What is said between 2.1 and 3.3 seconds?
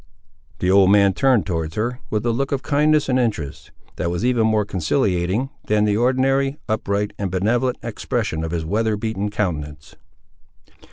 a look of kindness and